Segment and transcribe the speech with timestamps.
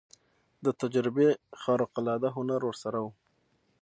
[0.63, 1.29] د تجربې
[1.61, 3.07] خارق العاده هنر ورسره و.